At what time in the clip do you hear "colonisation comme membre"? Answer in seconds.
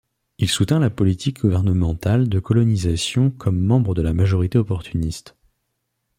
2.39-3.93